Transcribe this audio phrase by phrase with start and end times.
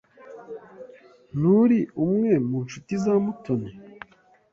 [1.39, 3.71] Nturi umwe mu nshuti za Mutoni?